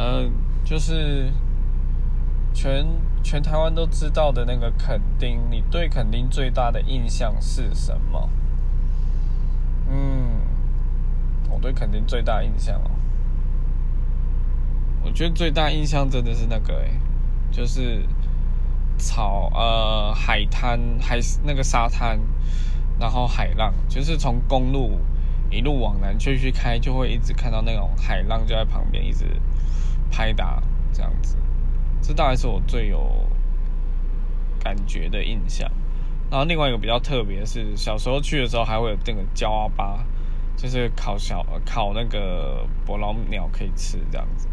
[0.00, 0.26] 呃，
[0.64, 1.30] 就是
[2.54, 2.86] 全
[3.22, 8.30] 全台湾都知道的那个垦丁，你对垦丁最大的印象是什么？
[9.90, 10.40] 嗯，
[11.50, 12.90] 我对垦丁最大印象哦，
[15.04, 16.98] 我觉得最大印象真的是那个诶，
[17.52, 18.06] 就是
[18.96, 22.18] 草呃海滩海那个沙滩，
[22.98, 24.98] 然后海浪，就是从公路
[25.50, 29.26] 一路往南继续开，就会一直看到那种海浪就在旁边一直
[30.10, 31.36] 拍打这样子，
[32.00, 33.28] 这大概是我最有
[34.62, 35.70] 感觉的印象。
[36.30, 40.04] 然后另外一个比较特别是，小时候去的时候还会有那个焦阿巴，
[40.56, 44.48] 就是烤小烤那个伯劳鸟可以吃这样子。